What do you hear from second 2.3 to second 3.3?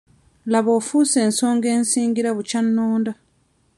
bukya nnonda.